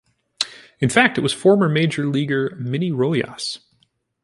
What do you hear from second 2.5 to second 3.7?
Minnie Rojas.